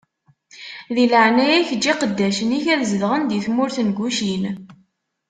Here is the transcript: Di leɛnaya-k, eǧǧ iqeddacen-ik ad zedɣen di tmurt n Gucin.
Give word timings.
Di 0.95 1.05
leɛnaya-k, 1.11 1.69
eǧǧ 1.75 1.83
iqeddacen-ik 1.91 2.65
ad 2.73 2.81
zedɣen 2.91 3.23
di 3.29 3.39
tmurt 3.45 3.77
n 3.81 3.89
Gucin. 3.97 4.43